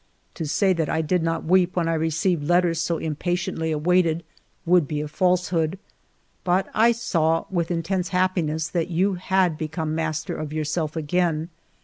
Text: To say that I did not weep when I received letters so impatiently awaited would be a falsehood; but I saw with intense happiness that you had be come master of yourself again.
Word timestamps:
To 0.33 0.47
say 0.47 0.73
that 0.73 0.89
I 0.89 1.01
did 1.01 1.21
not 1.21 1.43
weep 1.45 1.75
when 1.75 1.87
I 1.87 1.93
received 1.93 2.43
letters 2.49 2.81
so 2.81 2.97
impatiently 2.97 3.71
awaited 3.71 4.23
would 4.65 4.87
be 4.87 4.99
a 4.99 5.07
falsehood; 5.07 5.77
but 6.43 6.67
I 6.73 6.91
saw 6.91 7.45
with 7.51 7.69
intense 7.69 8.07
happiness 8.09 8.67
that 8.69 8.89
you 8.89 9.13
had 9.13 9.59
be 9.59 9.67
come 9.67 9.93
master 9.93 10.35
of 10.35 10.51
yourself 10.51 10.95
again. 10.95 11.49